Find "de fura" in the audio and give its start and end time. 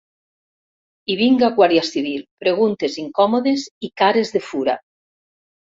4.39-4.81